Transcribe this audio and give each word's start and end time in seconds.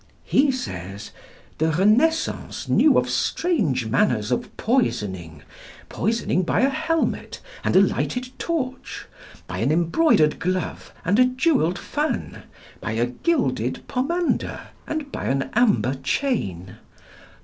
He 0.25 0.51
says: 0.51 1.11
"The 1.59 1.67
Renaissance 1.73 2.67
knew 2.67 2.97
of 2.97 3.07
strange 3.07 3.85
manners 3.85 4.31
of 4.31 4.57
poisoning 4.57 5.43
poisoning 5.89 6.41
by 6.41 6.61
a 6.61 6.71
helmet, 6.71 7.39
and 7.63 7.75
a 7.75 7.81
lighted 7.81 8.29
torch, 8.39 9.05
by 9.45 9.59
an 9.59 9.71
embroidered 9.71 10.39
glove, 10.39 10.91
and 11.05 11.19
a 11.19 11.25
jewelled 11.25 11.77
fan, 11.77 12.45
by 12.79 12.93
a 12.93 13.05
gilded 13.05 13.87
pomander, 13.87 14.61
and 14.87 15.11
by 15.11 15.25
an 15.25 15.51
amber 15.53 15.93
chain. 15.93 16.77